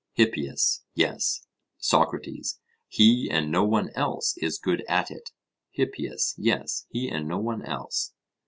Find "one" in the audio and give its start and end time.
3.63-3.91, 7.37-7.63